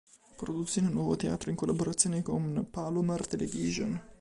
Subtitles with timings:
[0.35, 4.01] Produzione Nuovo Teatro in collaborazione con Palomar Television.